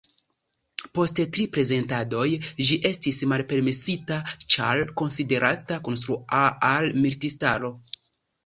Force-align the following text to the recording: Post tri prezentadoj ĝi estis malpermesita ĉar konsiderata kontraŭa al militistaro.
Post 0.99 1.19
tri 1.35 1.43
prezentadoj 1.57 2.23
ĝi 2.69 2.79
estis 2.91 3.19
malpermesita 3.33 4.17
ĉar 4.55 4.83
konsiderata 5.03 5.81
kontraŭa 5.91 6.41
al 6.73 6.91
militistaro. 7.05 7.73